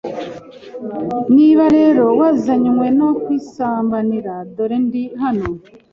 [1.35, 5.47] niba rero wazanywe no kwisambanira dore ndi hano,